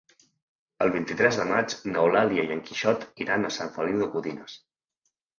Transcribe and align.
El 0.83 0.91
vint-i-tres 0.93 1.35
de 1.39 1.43
maig 1.49 1.75
n'Eulàlia 1.91 2.45
i 2.47 2.53
en 2.55 2.63
Quixot 2.69 3.05
iran 3.25 3.45
a 3.45 3.51
Sant 3.57 3.69
Feliu 3.75 4.01
de 4.05 4.09
Codines. 4.15 4.57